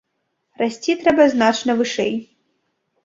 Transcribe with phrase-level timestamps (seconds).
[0.61, 2.13] Расці трэба значна вышэй.